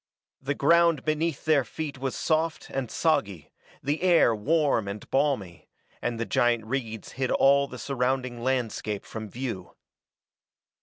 [0.41, 3.51] The ground beneath their feet was soft and soggy,
[3.83, 5.69] the air warm and balmy,
[6.01, 9.75] and the giant reeds hid all the surrounding landscape from view.